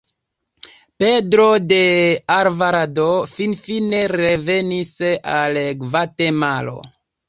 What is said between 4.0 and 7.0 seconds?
revenis al Gvatemalo.